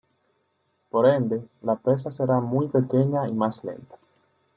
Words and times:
Por 0.89 1.05
ende, 1.07 1.47
la 1.61 1.75
presa 1.75 2.09
será 2.09 2.39
muy 2.39 2.67
pequeña 2.69 3.27
y 3.27 3.33
más 3.33 3.63
lenta. 3.63 3.97